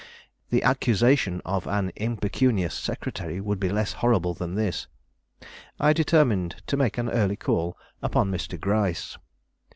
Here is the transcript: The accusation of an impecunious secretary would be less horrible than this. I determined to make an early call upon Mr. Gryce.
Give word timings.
The 0.49 0.63
accusation 0.63 1.43
of 1.45 1.67
an 1.67 1.91
impecunious 1.95 2.73
secretary 2.73 3.39
would 3.39 3.59
be 3.59 3.69
less 3.69 3.93
horrible 3.93 4.33
than 4.33 4.55
this. 4.55 4.87
I 5.79 5.93
determined 5.93 6.63
to 6.65 6.75
make 6.75 6.97
an 6.97 7.07
early 7.07 7.35
call 7.35 7.77
upon 8.01 8.31
Mr. 8.31 8.59
Gryce. 8.59 9.19